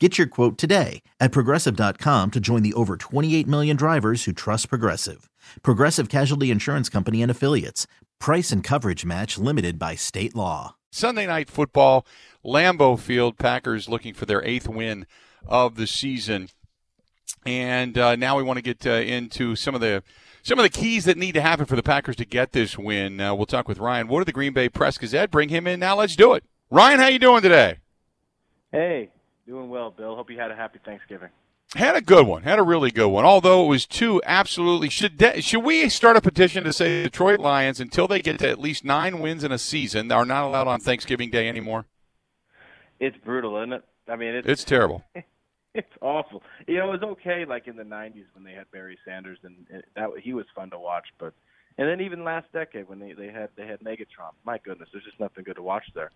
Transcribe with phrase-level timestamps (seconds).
[0.00, 4.68] Get your quote today at progressive.com to join the over 28 million drivers who trust
[4.68, 5.30] Progressive.
[5.62, 7.86] Progressive Casualty Insurance Company and Affiliates.
[8.18, 10.74] Price and coverage match limited by state law.
[10.90, 12.04] Sunday night football,
[12.44, 15.06] Lambeau Field, Packers looking for their eighth win
[15.46, 16.48] of the season.
[17.46, 20.02] And uh, now we want to get uh, into some of the
[20.42, 23.20] some of the keys that need to happen for the Packers to get this win.
[23.20, 25.30] Uh, we'll talk with Ryan Wood of the Green Bay Press Gazette.
[25.30, 25.96] Bring him in now.
[25.96, 26.42] Let's do it.
[26.70, 27.78] Ryan, how you doing today?
[28.72, 29.10] Hey,
[29.46, 30.16] Doing well, Bill.
[30.16, 31.28] Hope you had a happy Thanksgiving.
[31.74, 32.42] Had a good one.
[32.44, 33.24] Had a really good one.
[33.24, 37.40] Although it was two absolutely should de- should we start a petition to say Detroit
[37.40, 40.68] Lions until they get to at least nine wins in a season are not allowed
[40.68, 41.86] on Thanksgiving Day anymore?
[43.00, 43.84] It's brutal, isn't it?
[44.08, 45.04] I mean, it's, it's terrible.
[45.74, 46.42] it's awful.
[46.68, 49.66] You know, it was okay like in the '90s when they had Barry Sanders and
[49.96, 51.34] that he was fun to watch, but
[51.76, 54.32] and then even last decade when they they had they had Megatron.
[54.44, 56.12] My goodness, there's just nothing good to watch there.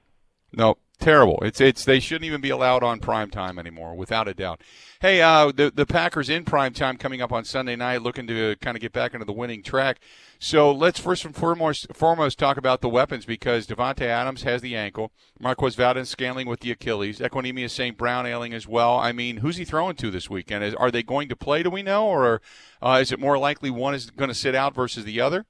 [0.53, 1.39] No, terrible.
[1.41, 4.61] It's it's they shouldn't even be allowed on prime time anymore, without a doubt.
[5.01, 8.57] Hey, uh, the the Packers in prime time coming up on Sunday night, looking to
[8.57, 10.01] kind of get back into the winning track.
[10.39, 14.77] So let's first and foremost foremost talk about the weapons because Davante Adams has the
[14.77, 15.11] ankle,
[15.41, 17.97] Marquez Valdes-Scantling with the Achilles, Equanimeous St.
[17.97, 18.99] Brown ailing as well.
[18.99, 20.63] I mean, who's he throwing to this weekend?
[20.63, 21.63] Is, are they going to play?
[21.63, 22.43] Do we know, or
[22.83, 25.47] uh, is it more likely one is going to sit out versus the other?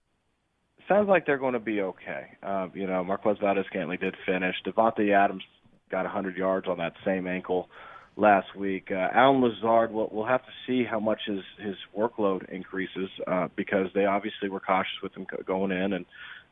[0.89, 2.27] Sounds like they're going to be okay.
[2.43, 4.55] Uh, you know, Marquez Valdes-Scantling did finish.
[4.67, 5.43] Davante Adams
[5.91, 7.69] got 100 yards on that same ankle
[8.17, 8.89] last week.
[8.91, 13.49] Uh, Allen Lazard, we'll, we'll have to see how much his his workload increases uh,
[13.57, 16.07] because they obviously were cautious with him going in, and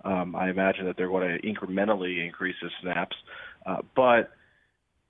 [0.04, 3.16] um, I imagine that they're going to incrementally increase his snaps.
[3.66, 4.30] Uh, but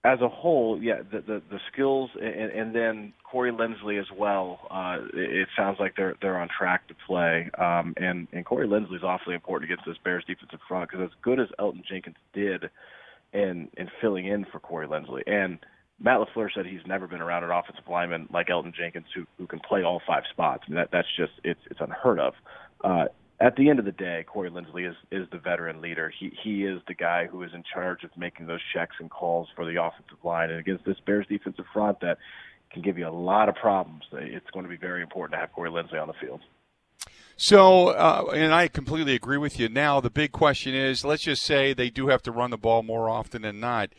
[0.07, 4.61] as a whole, yeah, the the, the skills and, and then Corey Linsley as well.
[4.71, 8.97] Uh, it, sounds like they're they're on track to play, um, and and Corey Linsley
[8.97, 12.71] is awfully important against this Bears defensive front because as good as Elgton Jenkins did
[13.33, 15.59] in in filling in for Corey Linsley, and
[15.99, 19.49] Matt LaFleur said he's never been around an offensive lineman like Elgton Jenkins who who
[19.49, 20.63] can play all five spots.
[20.67, 22.35] I mean, that that's just it's it's unheard of.
[22.85, 23.05] Uh,
[23.41, 26.13] at the end of the day, Corey Linsley is is the veteran leader.
[26.19, 29.49] He he is the guy who is in charge of making those checks and calls
[29.55, 30.51] for the offensive line.
[30.51, 32.19] And against this Bears defensive front that
[32.73, 35.53] can give you a lot of problems, it's going to be very important to have
[35.53, 36.41] Corey Linsley on the field.
[37.37, 39.69] So, uh, and I completely agree with you.
[39.69, 42.83] Now, the big question is let's just say they do have to run the ball
[42.83, 43.91] more often than not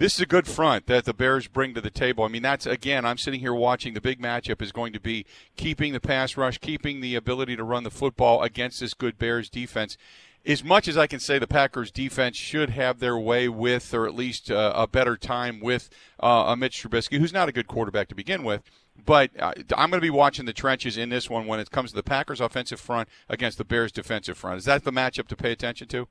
[0.00, 2.24] this is a good front that the Bears bring to the table.
[2.24, 3.92] I mean, that's again, I'm sitting here watching.
[3.92, 7.64] The big matchup is going to be keeping the pass rush, keeping the ability to
[7.64, 9.98] run the football against this good Bears defense.
[10.46, 14.06] As much as I can say, the Packers defense should have their way with, or
[14.06, 18.08] at least uh, a better time with, uh, Mitch Trubisky, who's not a good quarterback
[18.08, 18.62] to begin with.
[19.04, 21.90] But uh, I'm going to be watching the trenches in this one when it comes
[21.90, 24.56] to the Packers' offensive front against the Bears' defensive front.
[24.56, 26.08] Is that the matchup to pay attention to?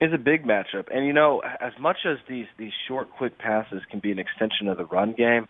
[0.00, 0.86] Is a big matchup.
[0.94, 4.68] And you know, as much as these these short, quick passes can be an extension
[4.68, 5.48] of the run game,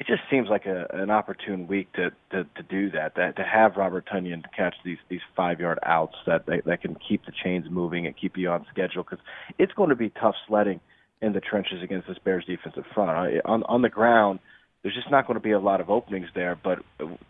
[0.00, 3.14] it just seems like a, an opportune week to, to to do that.
[3.16, 6.82] That to have Robert Tonyan to catch these these five yard outs that they, that
[6.82, 9.24] can keep the chains moving and keep you on schedule because
[9.58, 10.80] it's going to be tough sledding
[11.22, 13.40] in the trenches against this Bears defensive front.
[13.44, 14.40] On on the ground,
[14.84, 16.56] there's just not going to be a lot of openings there.
[16.62, 16.78] But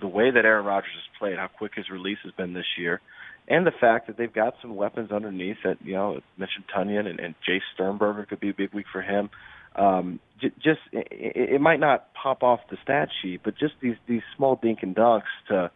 [0.01, 3.01] the way that Aaron Rodgers has played, how quick his release has been this year
[3.49, 7.21] and the fact that they've got some weapons underneath that you know mentioned Tonyan and,
[7.21, 9.31] and Jace Sternberger could be a big week for him.
[9.77, 13.97] Um, j- just it, it might not pop off the stat sheet, but just these
[14.09, 15.71] these small dink and dunks to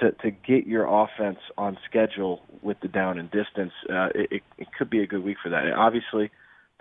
[0.00, 4.68] to to get your offense on schedule with the down and distance, uh, it, it
[4.78, 5.64] could be a good week for that.
[5.64, 6.30] And obviously,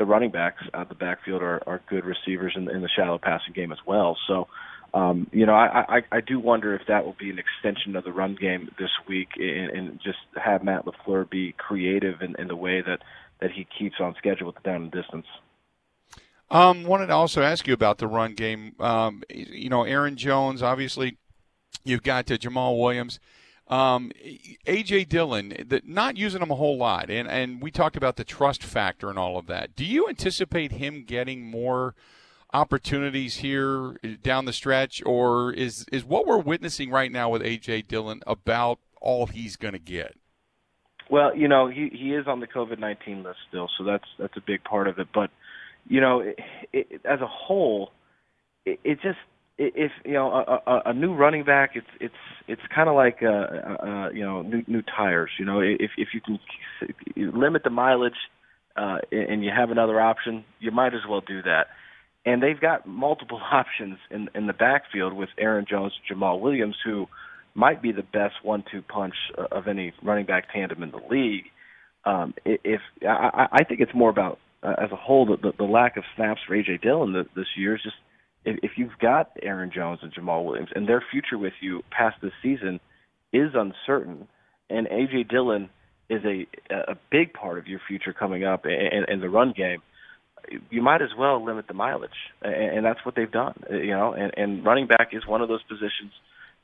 [0.01, 3.53] the running backs out the backfield are, are good receivers in, in the shallow passing
[3.53, 4.17] game as well.
[4.27, 4.47] So
[4.93, 8.03] um, you know, I, I, I do wonder if that will be an extension of
[8.03, 12.47] the run game this week, and, and just have Matt LaFleur be creative in, in
[12.47, 12.99] the way that
[13.39, 15.25] that he keeps on schedule with the down and distance.
[16.51, 18.75] Um, wanted to also ask you about the run game.
[18.79, 21.17] Um, you know, Aaron Jones, obviously,
[21.85, 23.19] you've got to Jamaal Williams.
[23.71, 24.11] Um,
[24.67, 28.25] AJ Dillon, the, not using him a whole lot, and and we talked about the
[28.25, 29.77] trust factor and all of that.
[29.77, 31.95] Do you anticipate him getting more
[32.53, 37.87] opportunities here down the stretch, or is is what we're witnessing right now with AJ
[37.87, 40.17] Dillon about all he's going to get?
[41.09, 44.35] Well, you know, he he is on the COVID nineteen list still, so that's that's
[44.35, 45.07] a big part of it.
[45.13, 45.31] But
[45.87, 46.37] you know, it,
[46.73, 47.93] it, as a whole,
[48.65, 49.17] it, it just
[49.61, 52.13] if you know a, a, a new running back, it's it's
[52.47, 55.29] it's kind of like uh, uh, you know new new tires.
[55.39, 56.39] You know, if if you can
[57.39, 58.13] limit the mileage
[58.75, 61.67] uh, and you have another option, you might as well do that.
[62.25, 66.75] And they've got multiple options in in the backfield with Aaron Jones, and Jamaal Williams,
[66.83, 67.07] who
[67.53, 69.15] might be the best one-two punch
[69.51, 71.43] of any running back tandem in the league.
[72.05, 75.97] Um, if I, I think it's more about uh, as a whole the, the lack
[75.97, 77.97] of snaps for AJ Dillon this year is just
[78.45, 82.17] if, if you've got Aaron Jones and Jamaal Williams and their future with you past
[82.21, 82.79] this season
[83.33, 84.27] is uncertain,
[84.69, 85.69] and AJ Dillon
[86.09, 89.81] is a a big part of your future coming up in, in the run game,
[90.69, 92.11] you might as well limit the mileage,
[92.41, 93.55] and, and that's what they've done.
[93.69, 96.11] You know, and, and running back is one of those positions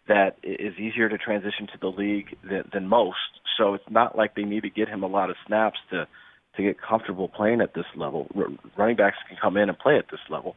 [0.07, 3.17] that is easier to transition to the league than, than most.
[3.57, 6.07] So it's not like they need to get him a lot of snaps to
[6.55, 8.27] to get comfortable playing at this level.
[8.35, 10.55] R- running backs can come in and play at this level.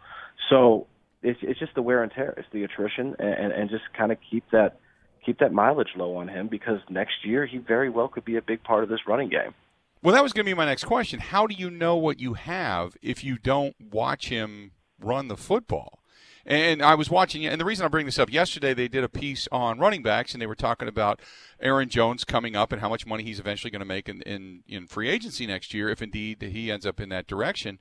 [0.49, 0.87] So
[1.23, 2.35] it's it's just the wear and tear.
[2.37, 4.81] It's the attrition, and and just kind of keep that
[5.25, 8.43] keep that mileage low on him because next year he very well could be a
[8.43, 9.55] big part of this running game.
[10.03, 11.21] Well, that was going to be my next question.
[11.21, 16.00] How do you know what you have if you don't watch him run the football?
[16.47, 19.09] And I was watching, and the reason I bring this up, yesterday they did a
[19.09, 21.21] piece on running backs, and they were talking about
[21.61, 24.63] Aaron Jones coming up and how much money he's eventually going to make in, in,
[24.67, 27.79] in free agency next year, if indeed he ends up in that direction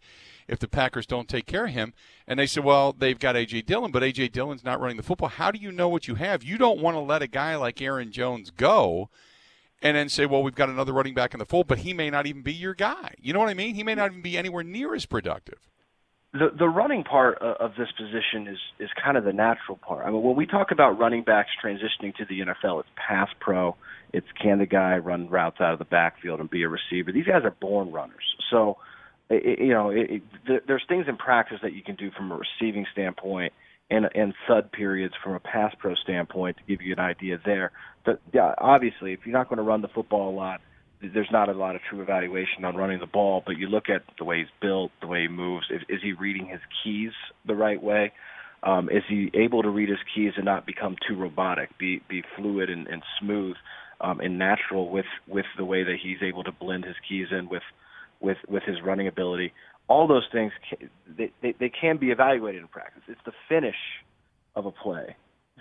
[0.49, 1.93] if the Packers don't take care of him.
[2.27, 3.61] And they said, well, they've got A.J.
[3.61, 4.29] Dillon, but A.J.
[4.29, 5.29] Dillon's not running the football.
[5.29, 6.43] How do you know what you have?
[6.43, 9.09] You don't want to let a guy like Aaron Jones go
[9.81, 12.09] and then say, well, we've got another running back in the fold, but he may
[12.09, 13.13] not even be your guy.
[13.21, 13.75] You know what I mean?
[13.75, 15.69] He may not even be anywhere near as productive.
[16.31, 20.05] The the running part of this position is is kind of the natural part.
[20.05, 23.75] I mean, when we talk about running backs transitioning to the NFL, it's pass pro.
[24.13, 27.11] It's can the guy run routes out of the backfield and be a receiver.
[27.11, 28.35] These guys are born runners.
[28.51, 28.77] So
[29.29, 32.37] it, you know, it, it, there's things in practice that you can do from a
[32.37, 33.53] receiving standpoint
[33.89, 37.71] and and thud periods from a pass pro standpoint to give you an idea there.
[38.05, 40.61] But yeah, obviously, if you're not going to run the football a lot,
[41.01, 43.41] there's not a lot of true evaluation on running the ball.
[43.45, 45.67] But you look at the way he's built, the way he moves.
[45.69, 47.11] Is, is he reading his keys
[47.45, 48.11] the right way?
[48.63, 51.77] Um, is he able to read his keys and not become too robotic?
[51.77, 53.55] Be be fluid and, and smooth
[54.01, 57.47] um, and natural with with the way that he's able to blend his keys in
[57.47, 57.63] with
[58.19, 59.53] with with his running ability.
[59.87, 60.51] All those things
[61.17, 63.03] they, they they can be evaluated in practice.
[63.07, 63.77] It's the finish
[64.55, 65.15] of a play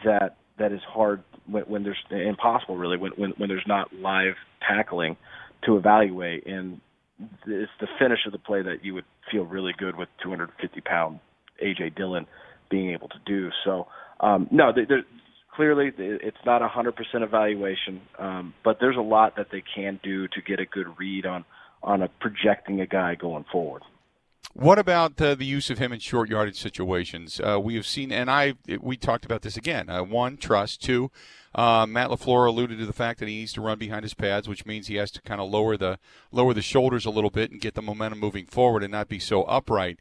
[0.05, 4.35] that that is hard when, when there's impossible really when, when when there's not live
[4.67, 5.17] tackling
[5.65, 6.81] to evaluate and
[7.47, 11.21] it's the finish of the play that you would feel really good with 250 pound
[11.63, 12.27] AJ Dillon
[12.71, 13.51] being able to do.
[13.65, 13.89] So
[14.21, 15.03] um, no, there,
[15.55, 19.99] clearly it's not a hundred percent evaluation, um, but there's a lot that they can
[20.03, 21.45] do to get a good read on
[21.83, 23.83] on a projecting a guy going forward.
[24.55, 27.41] What about uh, the use of him in short yardage situations?
[27.41, 29.89] Uh, we have seen, and I we talked about this again.
[29.89, 30.83] Uh, one, trust.
[30.83, 31.11] Two,
[31.55, 34.49] uh, Matt LaFleur alluded to the fact that he needs to run behind his pads,
[34.49, 35.99] which means he has to kind of lower the
[36.33, 39.19] lower the shoulders a little bit and get the momentum moving forward and not be
[39.19, 40.01] so upright.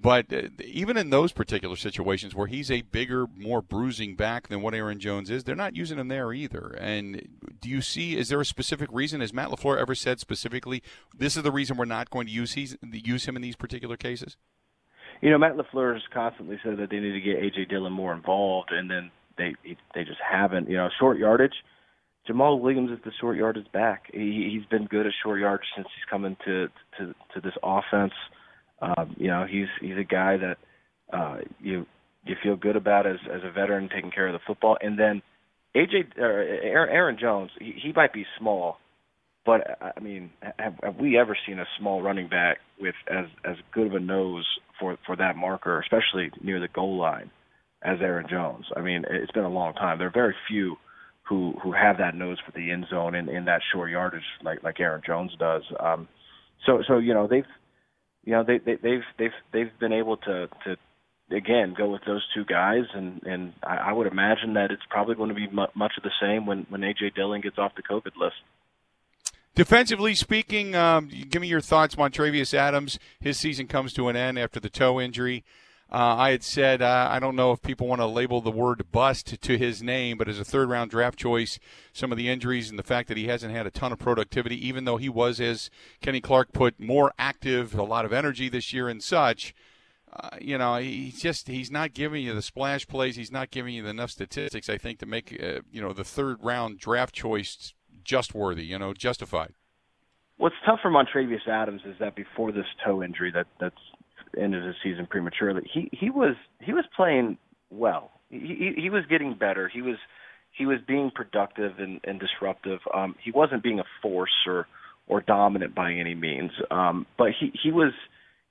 [0.00, 4.62] But uh, even in those particular situations where he's a bigger, more bruising back than
[4.62, 6.76] what Aaron Jones is, they're not using him there either.
[6.78, 8.16] And do you see?
[8.16, 9.20] Is there a specific reason?
[9.20, 10.82] Has Matt LaFleur ever said specifically,
[11.16, 13.96] "This is the reason we're not going to use he's, use him in these particular
[13.96, 14.36] cases"?
[15.20, 18.12] You know, Matt LaFleur has constantly said that they need to get AJ Dillon more
[18.12, 19.54] involved, and then they
[19.94, 20.68] they just haven't.
[20.68, 21.54] You know, short yardage.
[22.28, 24.04] Jamaal Williams is the short yardage back.
[24.12, 28.12] He, he's been good at short yardage since he's come into to, to this offense.
[28.80, 30.56] Um, you know, he's he's a guy that
[31.12, 31.86] uh, you
[32.24, 34.76] you feel good about as as a veteran taking care of the football.
[34.80, 35.22] And then
[35.76, 36.42] AJ or
[36.88, 38.78] Aaron Jones, he, he might be small,
[39.44, 43.56] but I mean, have, have we ever seen a small running back with as as
[43.72, 44.46] good of a nose
[44.78, 47.30] for for that marker, especially near the goal line,
[47.82, 48.66] as Aaron Jones?
[48.76, 49.98] I mean, it's been a long time.
[49.98, 50.76] There are very few
[51.28, 54.62] who who have that nose for the end zone in in that short yardage like
[54.62, 55.62] like Aaron Jones does.
[55.78, 56.08] Um,
[56.66, 57.44] so so you know they've
[58.28, 60.76] you know they, they they've they've they've been able to to
[61.34, 65.14] again go with those two guys, and and I, I would imagine that it's probably
[65.14, 67.82] going to be mu- much of the same when when AJ Dillon gets off the
[67.82, 68.36] COVID list.
[69.54, 71.94] Defensively speaking, um, give me your thoughts.
[71.94, 75.42] Montravius Adams, his season comes to an end after the toe injury.
[75.90, 78.92] Uh, I had said uh, I don't know if people want to label the word
[78.92, 81.58] bust to his name, but as a third round draft choice,
[81.94, 84.66] some of the injuries and the fact that he hasn't had a ton of productivity,
[84.66, 85.70] even though he was, as
[86.02, 89.54] Kenny Clark put, more active, a lot of energy this year and such.
[90.12, 93.16] Uh, you know, he's just he's not giving you the splash plays.
[93.16, 96.38] He's not giving you enough statistics, I think, to make uh, you know the third
[96.42, 97.72] round draft choice
[98.04, 98.64] just worthy.
[98.64, 99.54] You know, justified.
[100.36, 103.76] What's tough for Montravius Adams is that before this toe injury that that's
[104.36, 105.68] ended his season prematurely.
[105.72, 107.38] He he was he was playing
[107.70, 108.10] well.
[108.30, 109.68] He he, was getting better.
[109.68, 109.96] He was
[110.50, 112.80] he was being productive and, and disruptive.
[112.92, 114.66] Um, he wasn't being a force or
[115.06, 116.50] or dominant by any means.
[116.70, 117.92] Um, but he he was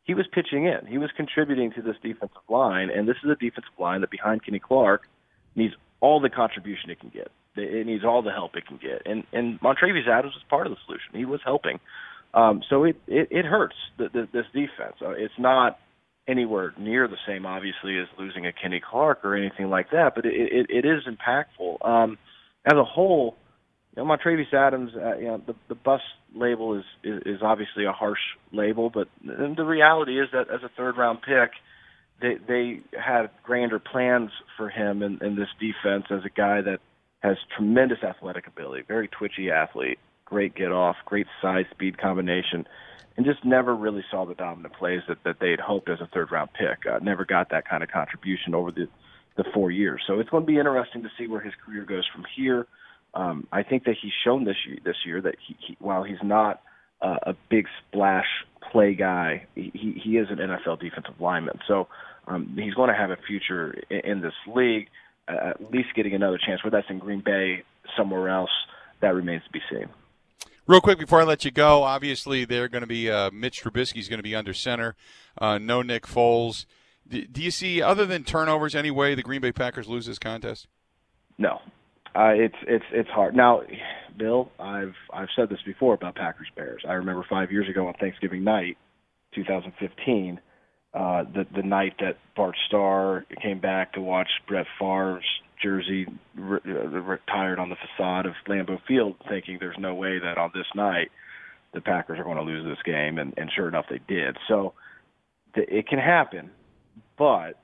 [0.03, 0.87] he was pitching in.
[0.87, 4.43] He was contributing to this defensive line, and this is a defensive line that behind
[4.43, 5.03] Kenny Clark
[5.55, 7.31] needs all the contribution it can get.
[7.55, 9.01] It needs all the help it can get.
[9.05, 11.13] And and Montravius Adams was part of the solution.
[11.13, 11.79] He was helping.
[12.33, 14.95] Um, so it, it, it hurts the, the, this defense.
[15.01, 15.79] Uh, it's not
[16.27, 20.25] anywhere near the same, obviously, as losing a Kenny Clark or anything like that, but
[20.25, 21.85] it, it, it is impactful.
[21.87, 22.17] Um,
[22.65, 23.37] as a whole,
[23.95, 26.01] you know, Montravius Adams, uh, you know, the, the bus
[26.35, 28.19] label is, is, is obviously a harsh
[28.51, 31.51] label, but the reality is that as a third round pick,
[32.21, 36.79] they, they had grander plans for him in, in this defense as a guy that
[37.19, 42.67] has tremendous athletic ability, very twitchy athlete, great get off, great size speed combination,
[43.15, 46.07] and just never really saw the dominant plays that, that they had hoped as a
[46.13, 46.85] third round pick.
[46.85, 48.87] Uh, never got that kind of contribution over the
[49.37, 50.01] the four years.
[50.07, 52.67] So it's going to be interesting to see where his career goes from here.
[53.13, 56.21] Um, I think that he's shown this year, this year that he, he while he's
[56.23, 56.61] not
[57.01, 58.25] uh, a big splash
[58.71, 61.59] play guy, he, he is an NFL defensive lineman.
[61.67, 61.87] So
[62.27, 64.89] um, he's going to have a future in, in this league,
[65.27, 66.63] uh, at least getting another chance.
[66.63, 67.63] Whether that's in Green Bay,
[67.95, 68.51] somewhere else,
[69.01, 69.87] that remains to be seen.
[70.67, 74.09] Real quick before I let you go, obviously they're going to be uh, Mitch Trubisky's
[74.09, 74.95] going to be under center.
[75.37, 76.65] Uh, no Nick Foles.
[77.07, 80.19] D- do you see, other than turnovers, any way the Green Bay Packers lose this
[80.19, 80.67] contest?
[81.37, 81.61] No,
[82.13, 83.33] uh, it's it's it's hard.
[83.33, 83.61] Now,
[84.17, 86.83] Bill, I've I've said this before about Packers Bears.
[86.85, 88.77] I remember five years ago on Thanksgiving night,
[89.35, 90.41] 2015,
[90.93, 95.23] uh, the the night that Bart Starr came back to watch Brett Favre's
[95.61, 100.37] jersey re- uh, retired on the facade of Lambeau Field, thinking there's no way that
[100.37, 101.11] on this night
[101.73, 104.37] the Packers are going to lose this game, and, and sure enough, they did.
[104.47, 104.73] So
[105.55, 106.51] the, it can happen,
[107.17, 107.59] but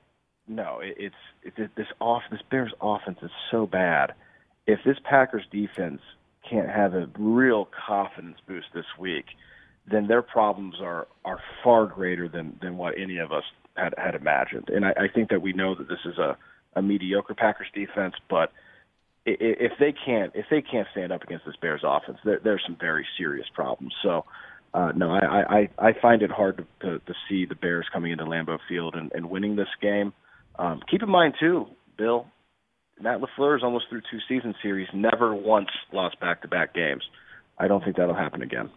[0.46, 0.94] no, it,
[1.42, 4.14] it's it, this off this Bears offense is so bad.
[4.66, 6.00] If this Packers defense
[6.48, 9.24] can't have a real confidence boost this week,
[9.90, 13.44] then their problems are are far greater than than what any of us
[13.76, 14.68] had had imagined.
[14.68, 16.36] And I, I think that we know that this is a
[16.76, 18.52] a mediocre Packers defense, but
[19.26, 22.76] if they can't if they can't stand up against this Bears offense, there, there's some
[22.78, 23.94] very serious problems.
[24.02, 24.24] So,
[24.74, 28.12] uh, no, I, I I find it hard to, to to see the Bears coming
[28.12, 30.12] into Lambeau Field and, and winning this game.
[30.58, 31.66] Um, keep in mind too,
[31.96, 32.26] Bill,
[33.00, 37.02] Matt LaFleur is almost through two season series, never once lost back to back games.
[37.58, 38.70] I don't think that'll happen again.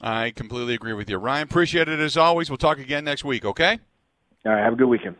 [0.00, 1.44] I completely agree with you, Ryan.
[1.44, 2.50] Appreciate it as always.
[2.50, 3.44] We'll talk again next week.
[3.44, 3.78] Okay.
[4.44, 4.62] All right.
[4.62, 5.16] Have a good weekend.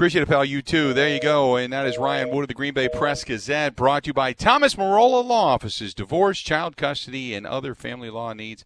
[0.00, 0.46] Appreciate it, pal.
[0.46, 0.94] You too.
[0.94, 1.56] There you go.
[1.56, 4.32] And that is Ryan Wood of the Green Bay Press Gazette, brought to you by
[4.32, 8.64] Thomas Marola Law Offices, divorce, child custody, and other family law needs.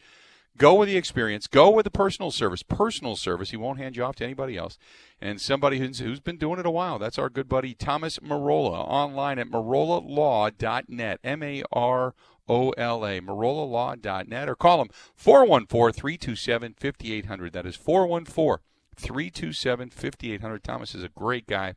[0.57, 1.49] Go with the experience.
[1.49, 2.62] Go with the personal service.
[2.62, 3.50] Personal service.
[3.50, 4.79] He won't hand you off to anybody else.
[5.21, 7.00] And somebody who's, who's been doing it a while.
[7.00, 8.88] That's our good buddy Thomas Marola.
[8.88, 11.19] Online at marolalaw.net.
[11.25, 12.14] M A R
[12.49, 13.21] O L A.
[13.21, 14.49] Marolalaw.net.
[14.49, 17.53] Or call him 414 327 5800.
[17.53, 18.59] That is 414
[18.97, 20.65] 327 5800.
[20.65, 21.75] Thomas is a great guy.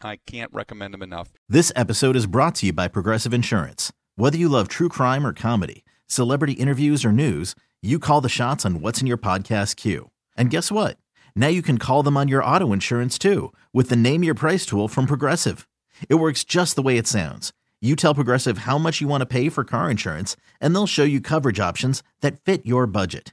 [0.00, 1.32] I can't recommend him enough.
[1.48, 3.92] This episode is brought to you by Progressive Insurance.
[4.16, 8.64] Whether you love true crime or comedy, celebrity interviews or news, you call the shots
[8.66, 10.10] on what's in your podcast queue.
[10.36, 10.98] And guess what?
[11.34, 14.66] Now you can call them on your auto insurance too with the Name Your Price
[14.66, 15.66] tool from Progressive.
[16.08, 17.52] It works just the way it sounds.
[17.80, 21.04] You tell Progressive how much you want to pay for car insurance, and they'll show
[21.04, 23.32] you coverage options that fit your budget.